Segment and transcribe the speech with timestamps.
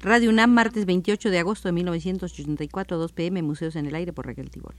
[0.00, 4.26] Radio UNAM, martes 28 de agosto de 1984, 2 pm, Museos en el Aire por
[4.26, 4.74] Raquel Tibol.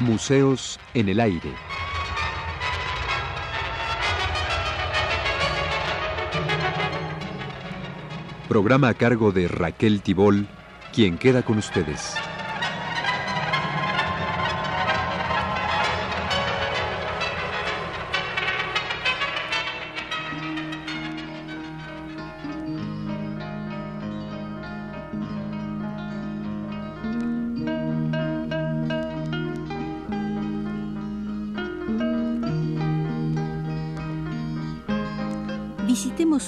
[0.00, 1.52] Museos en el Aire.
[8.48, 10.46] Programa a cargo de Raquel Tibol,
[10.92, 12.14] quien queda con ustedes.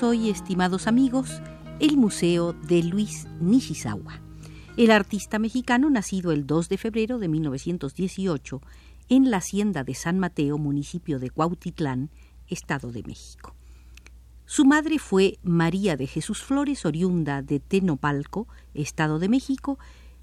[0.02, 1.40] Hoy, estimados amigos,
[1.80, 4.20] el Museo de Luis Nishizawa,
[4.76, 8.60] el artista mexicano nacido el 2 de febrero de 1918
[9.08, 12.10] en la hacienda de San Mateo, municipio de Cuautitlán,
[12.48, 13.54] Estado de México.
[14.44, 19.78] Su madre fue María de Jesús Flores, oriunda de Tenopalco, Estado de México,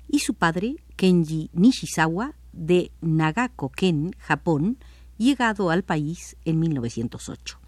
[0.07, 4.77] y su padre, Kenji Nishizawa, de Nagako-ken, Japón,
[5.17, 7.64] llegado al país en 1908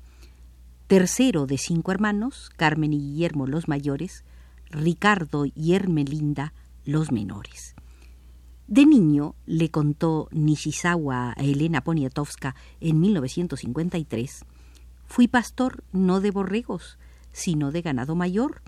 [0.88, 4.24] tercero de cinco hermanos, Carmen y Guillermo los mayores,
[4.70, 6.54] Ricardo y Hermelinda
[6.86, 7.76] los menores.
[8.68, 14.46] De niño le contó Nishizawa a Elena Poniatowska en 1953,
[15.06, 16.98] fui pastor no de borregos,
[17.34, 18.62] sino de ganado mayor,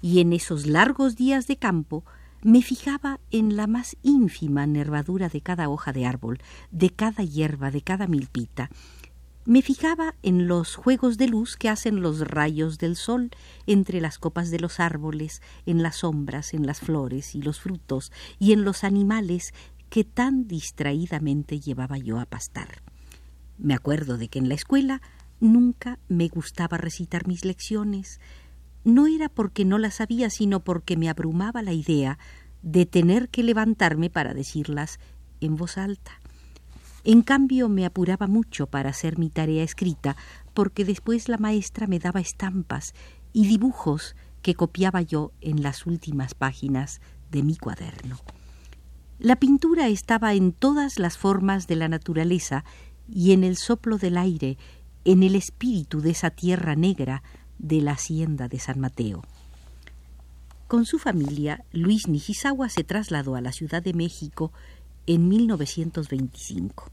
[0.00, 2.04] y en esos largos días de campo
[2.42, 6.40] me fijaba en la más ínfima nervadura de cada hoja de árbol,
[6.72, 8.68] de cada hierba, de cada milpita,
[9.44, 13.30] me fijaba en los juegos de luz que hacen los rayos del sol
[13.66, 18.12] entre las copas de los árboles, en las sombras, en las flores y los frutos,
[18.38, 19.52] y en los animales
[19.90, 22.82] que tan distraídamente llevaba yo a pastar.
[23.58, 25.02] Me acuerdo de que en la escuela
[25.40, 28.20] nunca me gustaba recitar mis lecciones.
[28.84, 32.18] No era porque no las sabía, sino porque me abrumaba la idea
[32.62, 34.98] de tener que levantarme para decirlas
[35.40, 36.21] en voz alta.
[37.04, 40.16] En cambio, me apuraba mucho para hacer mi tarea escrita,
[40.54, 42.94] porque después la maestra me daba estampas
[43.32, 48.18] y dibujos que copiaba yo en las últimas páginas de mi cuaderno.
[49.18, 52.64] La pintura estaba en todas las formas de la naturaleza
[53.08, 54.58] y en el soplo del aire,
[55.04, 57.22] en el espíritu de esa tierra negra
[57.58, 59.22] de la hacienda de San Mateo.
[60.66, 64.52] Con su familia, Luis Nijizawa se trasladó a la Ciudad de México
[65.06, 66.90] en 1925.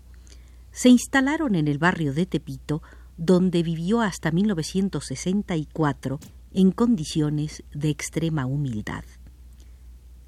[0.71, 2.81] Se instalaron en el barrio de Tepito,
[3.17, 6.19] donde vivió hasta 1964
[6.53, 9.03] en condiciones de extrema humildad.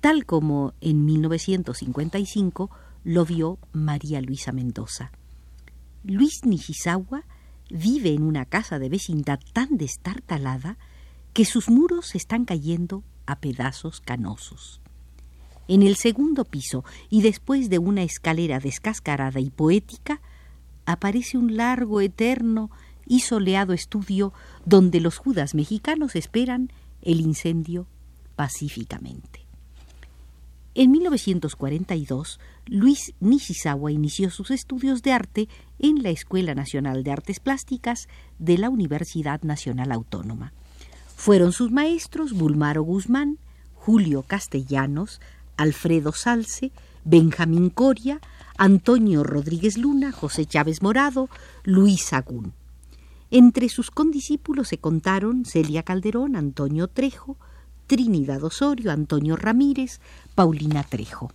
[0.01, 2.69] Tal como en 1955
[3.03, 5.11] lo vio María Luisa Mendoza.
[6.03, 7.23] Luis Nishizawa
[7.69, 10.77] vive en una casa de vecindad tan destartalada
[11.33, 14.80] que sus muros están cayendo a pedazos canosos.
[15.71, 20.19] En el segundo piso, y después de una escalera descascarada y poética,
[20.85, 22.69] aparece un largo, eterno
[23.07, 24.33] y soleado estudio
[24.65, 27.87] donde los judas mexicanos esperan el incendio
[28.35, 29.45] pacíficamente.
[30.75, 35.47] En 1942, Luis Nishizawa inició sus estudios de arte
[35.79, 40.51] en la Escuela Nacional de Artes Plásticas de la Universidad Nacional Autónoma.
[41.15, 43.37] Fueron sus maestros Bulmaro Guzmán,
[43.73, 45.21] Julio Castellanos,
[45.57, 46.71] Alfredo Salce,
[47.03, 48.19] Benjamín Coria,
[48.57, 51.29] Antonio Rodríguez Luna, José Chávez Morado,
[51.63, 52.53] Luis Agún.
[53.31, 57.37] Entre sus condiscípulos se contaron Celia Calderón, Antonio Trejo,
[57.87, 59.99] Trinidad Osorio, Antonio Ramírez,
[60.35, 61.31] Paulina Trejo.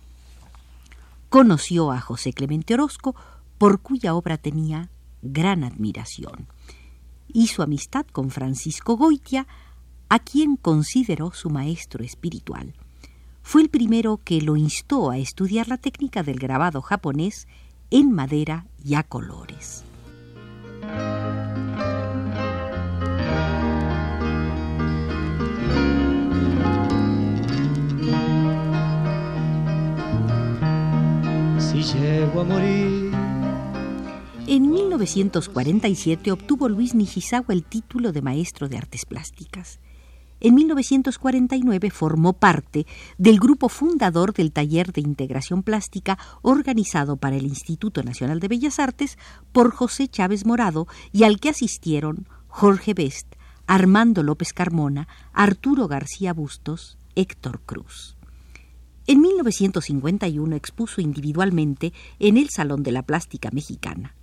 [1.29, 3.15] Conoció a José Clemente Orozco,
[3.57, 4.89] por cuya obra tenía
[5.21, 6.47] gran admiración.
[7.27, 9.47] Hizo amistad con Francisco Goitia,
[10.09, 12.73] a quien consideró su maestro espiritual
[13.47, 17.47] fue el primero que lo instó a estudiar la técnica del grabado japonés
[17.91, 19.85] en madera y a colores.
[31.57, 33.11] Si llego a morir.
[34.45, 39.79] En 1947 obtuvo Luis Nishizawa el título de maestro de artes plásticas.
[40.39, 42.85] En 1949 formó parte
[43.17, 48.79] del grupo fundador del taller de integración plástica organizado para el Instituto Nacional de Bellas
[48.79, 49.17] Artes
[49.51, 53.35] por José Chávez Morado y al que asistieron Jorge Best,
[53.65, 58.17] Armando López Carmona, Arturo García Bustos, Héctor Cruz.
[59.07, 64.15] En 1951 expuso individualmente en el Salón de la Plástica Mexicana.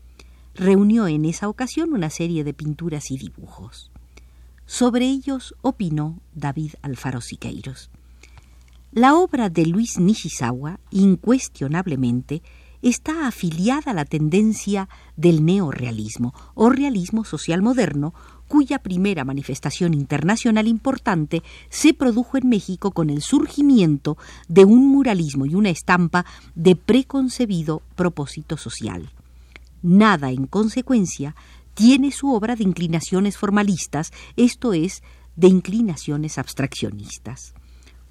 [0.54, 3.90] Reunió en esa ocasión una serie de pinturas y dibujos.
[4.66, 7.90] Sobre ellos opinó David Alfaro Siqueiros.
[8.92, 12.42] La obra de Luis Nishizawa, incuestionablemente,
[12.80, 18.14] está afiliada a la tendencia del neorealismo o realismo social moderno,
[18.46, 24.18] cuya primera manifestación internacional importante se produjo en México con el surgimiento
[24.48, 29.10] de un muralismo y una estampa de preconcebido propósito social.
[29.82, 31.34] Nada, en consecuencia,
[31.74, 35.02] tiene su obra de inclinaciones formalistas, esto es,
[35.36, 37.54] de inclinaciones abstraccionistas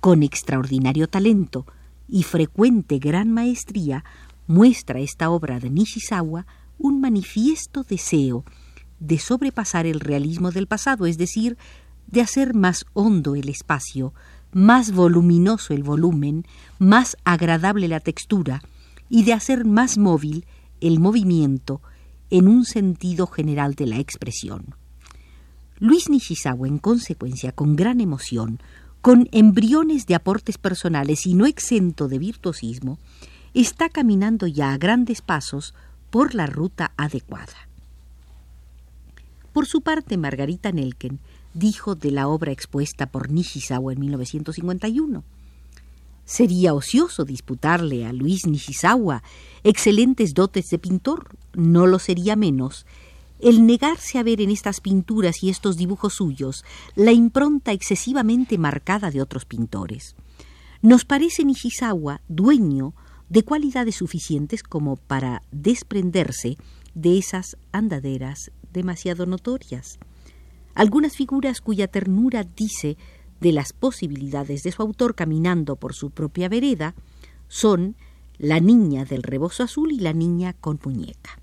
[0.04, 1.66] con extraordinario talento
[2.10, 4.04] y frecuente gran maestría,
[4.48, 6.46] muestra esta obra de Nishizawa
[6.78, 8.44] un manifiesto deseo
[9.00, 11.58] de sobrepasar el realismo del pasado, es decir,
[12.08, 14.14] de hacer más hondo el espacio,
[14.52, 16.46] más voluminoso el volumen,
[16.80, 18.62] más agradable la textura,
[19.08, 20.46] y de hacer más móvil
[20.82, 21.82] el movimiento
[22.34, 24.74] en un sentido general de la expresión.
[25.78, 28.60] Luis Nishizawa, en consecuencia, con gran emoción,
[29.04, 32.98] con embriones de aportes personales y no exento de virtuosismo,
[33.54, 35.76] está caminando ya a grandes pasos
[36.10, 37.70] por la ruta adecuada.
[39.52, 41.20] Por su parte, Margarita Nelken
[41.54, 45.24] dijo de la obra expuesta por Nishizawa en 1951.
[46.26, 49.22] Sería ocioso disputarle a Luis Nishizawa
[49.64, 52.86] excelentes dotes de pintor, no lo sería menos
[53.44, 56.64] el negarse a ver en estas pinturas y estos dibujos suyos
[56.96, 60.16] la impronta excesivamente marcada de otros pintores.
[60.82, 62.94] Nos parece Nishizawa dueño
[63.28, 66.58] de cualidades suficientes como para desprenderse
[66.96, 70.00] de esas andaderas demasiado notorias.
[70.74, 72.98] Algunas figuras cuya ternura dice
[73.42, 76.96] de las posibilidades de su autor caminando por su propia vereda
[77.50, 77.98] son
[78.38, 81.43] la niña del rebozo azul y la niña con muñeca.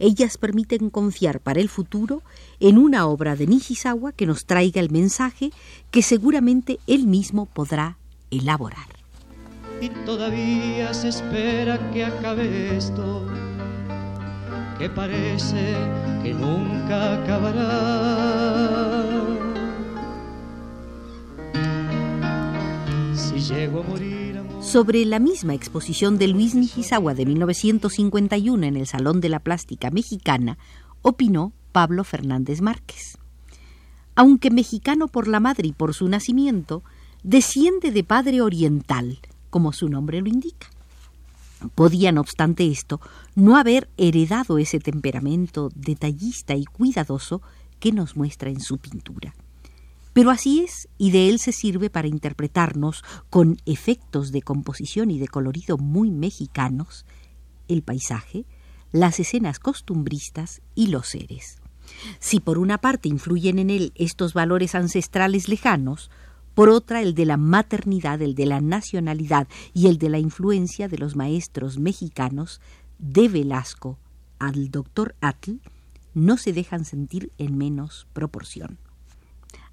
[0.00, 2.22] Ellas permiten confiar para el futuro
[2.58, 5.52] en una obra de Nishizawa que nos traiga el mensaje
[5.90, 7.98] que seguramente él mismo podrá
[8.30, 8.88] elaborar.
[9.82, 13.26] Y todavía se espera que acabe esto,
[14.78, 15.74] que parece
[16.22, 18.70] que nunca acabará.
[23.14, 24.29] Si llego a morir
[24.60, 29.90] sobre la misma exposición de Luis Nijizawa de 1951 en el Salón de la Plástica
[29.90, 30.58] Mexicana,
[31.02, 33.18] opinó Pablo Fernández Márquez.
[34.14, 36.82] Aunque mexicano por la madre y por su nacimiento,
[37.22, 39.18] desciende de padre oriental,
[39.48, 40.68] como su nombre lo indica.
[41.74, 43.00] Podía, no obstante esto,
[43.34, 47.40] no haber heredado ese temperamento detallista y cuidadoso
[47.78, 49.34] que nos muestra en su pintura.
[50.12, 55.18] Pero así es, y de él se sirve para interpretarnos, con efectos de composición y
[55.18, 57.06] de colorido muy mexicanos,
[57.68, 58.44] el paisaje,
[58.92, 61.58] las escenas costumbristas y los seres.
[62.18, 66.10] Si por una parte influyen en él estos valores ancestrales lejanos,
[66.54, 70.88] por otra el de la maternidad, el de la nacionalidad y el de la influencia
[70.88, 72.60] de los maestros mexicanos
[72.98, 73.98] de Velasco
[74.38, 75.60] al doctor Atl,
[76.12, 78.78] no se dejan sentir en menos proporción.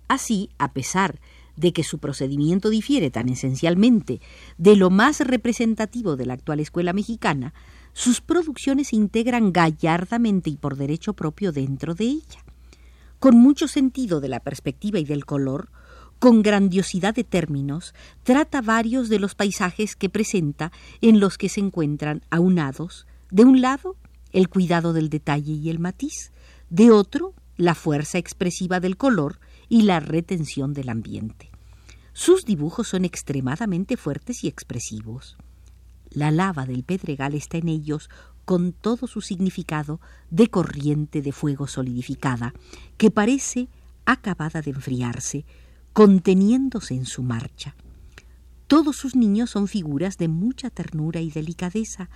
[0.07, 1.19] Así, a pesar
[1.55, 4.21] de que su procedimiento difiere tan esencialmente
[4.57, 7.53] de lo más representativo de la actual escuela mexicana,
[7.93, 12.45] sus producciones se integran gallardamente y por derecho propio dentro de ella.
[13.19, 15.69] Con mucho sentido de la perspectiva y del color,
[16.19, 20.71] con grandiosidad de términos, trata varios de los paisajes que presenta
[21.01, 23.95] en los que se encuentran aunados, de un lado,
[24.31, 26.31] el cuidado del detalle y el matiz,
[26.69, 31.49] de otro, la fuerza expresiva del color y la retención del ambiente.
[32.13, 35.37] Sus dibujos son extremadamente fuertes y expresivos.
[36.09, 38.09] La lava del pedregal está en ellos
[38.45, 39.99] con todo su significado
[40.31, 42.53] de corriente de fuego solidificada,
[42.97, 43.67] que parece
[44.05, 45.45] acabada de enfriarse,
[45.93, 47.75] conteniéndose en su marcha.
[48.67, 52.09] Todos sus niños son figuras de mucha ternura y delicadeza,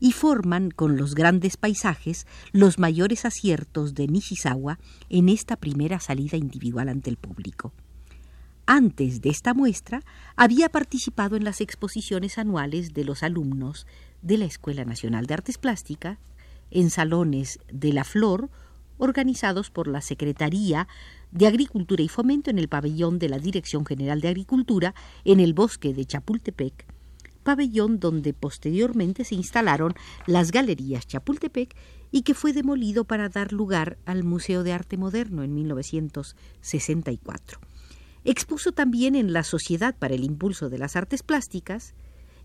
[0.00, 4.78] y forman con los grandes paisajes los mayores aciertos de Nishizawa
[5.08, 7.72] en esta primera salida individual ante el público.
[8.66, 10.02] Antes de esta muestra,
[10.36, 13.86] había participado en las exposiciones anuales de los alumnos
[14.20, 16.18] de la Escuela Nacional de Artes Plásticas,
[16.70, 18.50] en salones de la Flor,
[18.98, 20.86] organizados por la Secretaría
[21.30, 25.54] de Agricultura y Fomento en el pabellón de la Dirección General de Agricultura en el
[25.54, 26.84] bosque de Chapultepec,
[27.48, 29.94] pabellón donde posteriormente se instalaron
[30.26, 31.74] las Galerías Chapultepec
[32.10, 37.58] y que fue demolido para dar lugar al Museo de Arte Moderno en 1964.
[38.24, 41.94] Expuso también en la Sociedad para el Impulso de las Artes Plásticas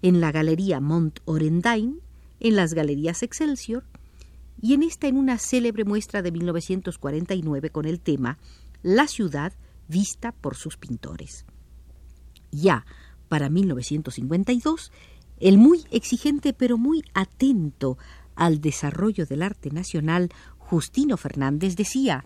[0.01, 2.00] en la Galería Mont Orendain,
[2.39, 3.83] en las Galerías Excelsior
[4.62, 8.38] y en esta en una célebre muestra de 1949 con el tema
[8.83, 9.51] La ciudad
[9.89, 11.43] vista por sus pintores.
[12.51, 12.86] Ya
[13.34, 14.92] para 1952,
[15.40, 17.98] el muy exigente pero muy atento
[18.36, 22.25] al desarrollo del arte nacional, Justino Fernández decía,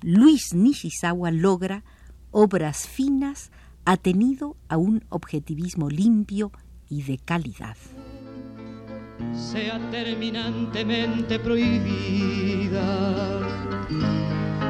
[0.00, 1.84] Luis Nishizawa logra
[2.32, 3.52] obras finas
[3.84, 6.50] atenido a un objetivismo limpio
[6.88, 7.76] y de calidad.
[9.32, 12.82] Sea terminantemente prohibida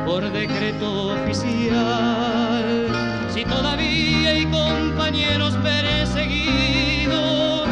[0.05, 7.69] por decreto oficial, si todavía hay compañeros perseguidos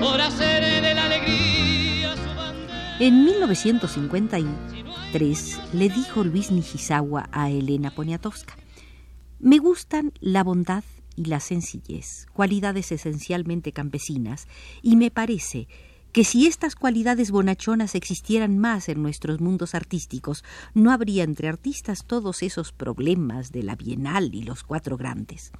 [0.00, 2.96] por hacer de la alegría su bandera.
[2.98, 8.56] En 1953 le dijo Luis Nijizawa a Elena Poniatowska,
[9.40, 10.84] me gustan la bondad
[11.16, 14.48] y la sencillez, cualidades esencialmente campesinas,
[14.80, 15.68] y me parece
[16.18, 20.42] que si estas cualidades bonachonas existieran más en nuestros mundos artísticos,
[20.74, 25.52] no habría entre artistas todos esos problemas de la Bienal y los cuatro grandes.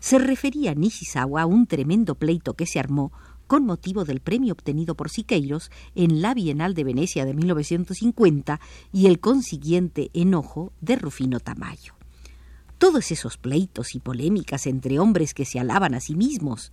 [0.00, 3.10] Se refería Nishizawa a un tremendo pleito que se armó
[3.46, 8.60] con motivo del premio obtenido por Siqueiros en la Bienal de Venecia de 1950
[8.92, 11.94] y el consiguiente enojo de Rufino Tamayo
[12.76, 16.72] todos esos pleitos y polémicas entre hombres que se alaban a sí mismos.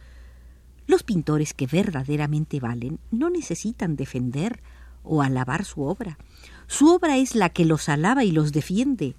[0.90, 4.64] Los pintores que verdaderamente valen no necesitan defender
[5.04, 6.18] o alabar su obra.
[6.66, 9.16] Su obra es la que los alaba y los defiende.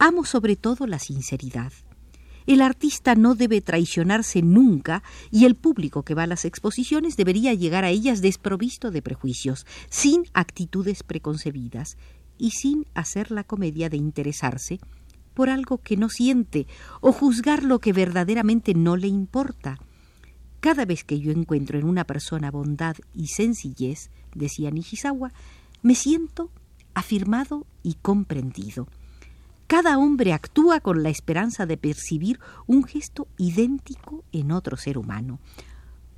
[0.00, 1.72] Amo sobre todo la sinceridad.
[2.44, 7.54] El artista no debe traicionarse nunca y el público que va a las exposiciones debería
[7.54, 11.98] llegar a ellas desprovisto de prejuicios, sin actitudes preconcebidas
[12.36, 14.80] y sin hacer la comedia de interesarse
[15.34, 16.66] por algo que no siente
[17.00, 19.78] o juzgar lo que verdaderamente no le importa.
[20.60, 25.32] Cada vez que yo encuentro en una persona bondad y sencillez, decía Nishizawa,
[25.82, 26.50] me siento
[26.92, 28.86] afirmado y comprendido.
[29.66, 35.38] Cada hombre actúa con la esperanza de percibir un gesto idéntico en otro ser humano.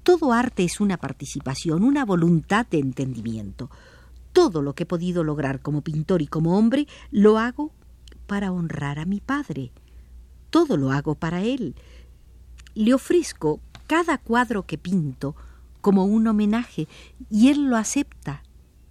[0.02, 3.70] Todo arte es una participación, una voluntad de entendimiento.
[4.32, 7.72] Todo lo que he podido lograr como pintor y como hombre lo hago
[8.26, 9.70] para honrar a mi padre.
[10.50, 11.76] Todo lo hago para él.
[12.75, 15.35] Le ofrezco cada cuadro que pinto
[15.81, 16.89] como un homenaje
[17.31, 18.43] y él lo acepta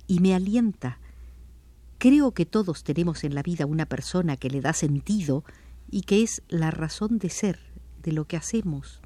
[0.08, 1.00] y me alienta.
[1.98, 5.44] Creo que todos tenemos en la vida una persona que le da sentido
[5.90, 7.60] y que es la razón de ser
[8.04, 9.00] de lo que hacemos.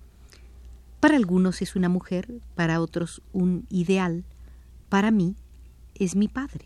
[1.00, 4.24] Para algunos es una mujer, para otros un ideal,
[4.90, 5.36] para mí
[5.94, 6.66] es mi padre.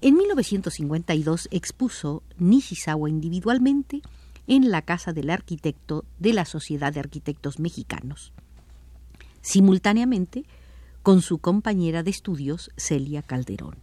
[0.00, 4.02] En 1952 expuso Nishizawa individualmente
[4.50, 8.32] en la casa del arquitecto de la Sociedad de Arquitectos Mexicanos,
[9.42, 10.44] simultáneamente
[11.04, 13.76] con su compañera de estudios Celia Calderón.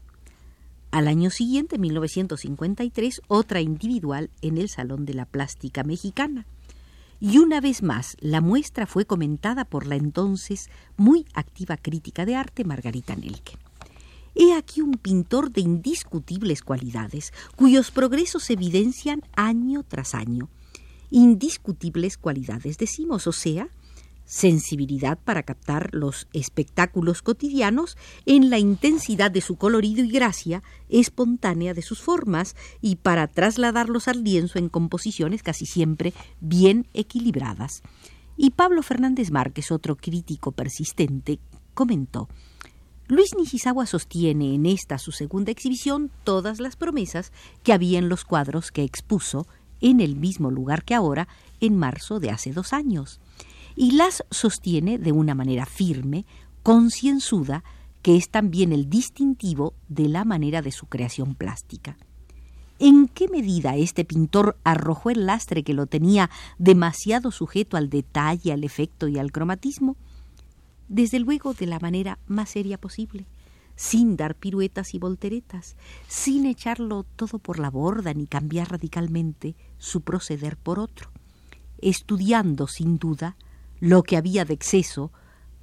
[0.91, 6.45] Al año siguiente, 1953, otra individual en el Salón de la Plástica Mexicana.
[7.21, 12.35] Y una vez más, la muestra fue comentada por la entonces muy activa crítica de
[12.35, 13.57] arte Margarita Nelke.
[14.35, 20.49] He aquí un pintor de indiscutibles cualidades, cuyos progresos se evidencian año tras año.
[21.09, 23.69] Indiscutibles cualidades, decimos, o sea,
[24.25, 31.73] sensibilidad para captar los espectáculos cotidianos en la intensidad de su colorido y gracia espontánea
[31.73, 37.83] de sus formas y para trasladarlos al lienzo en composiciones casi siempre bien equilibradas.
[38.35, 41.39] Y Pablo Fernández Márquez, otro crítico persistente,
[41.73, 42.27] comentó
[43.07, 47.31] Luis Nishizawa sostiene en esta su segunda exhibición todas las promesas
[47.63, 49.47] que había en los cuadros que expuso
[49.81, 51.27] en el mismo lugar que ahora,
[51.59, 53.19] en marzo de hace dos años,
[53.75, 56.25] y las sostiene de una manera firme,
[56.63, 57.63] concienzuda,
[58.01, 61.97] que es también el distintivo de la manera de su creación plástica.
[62.79, 68.53] ¿En qué medida este pintor arrojó el lastre que lo tenía demasiado sujeto al detalle,
[68.53, 69.95] al efecto y al cromatismo?
[70.87, 73.25] desde luego de la manera más seria posible,
[73.77, 75.77] sin dar piruetas y volteretas,
[76.09, 81.11] sin echarlo todo por la borda ni cambiar radicalmente su proceder por otro,
[81.79, 83.37] estudiando sin duda
[83.79, 85.11] lo que había de exceso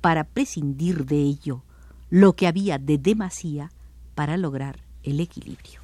[0.01, 1.63] para prescindir de ello,
[2.09, 3.71] lo que había de demasía
[4.15, 5.84] para lograr el equilibrio.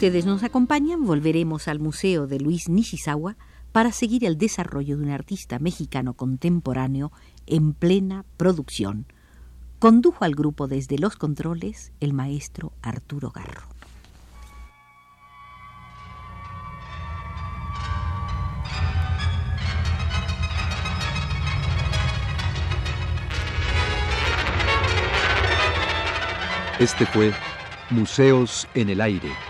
[0.00, 3.36] Ustedes nos acompañan, volveremos al Museo de Luis Nishizawa
[3.70, 7.12] para seguir el desarrollo de un artista mexicano contemporáneo
[7.46, 9.04] en plena producción,
[9.78, 13.60] Condujo al grupo desde los controles el maestro Arturo Garro.
[26.78, 27.34] Este fue
[27.90, 29.49] Museos en el Aire.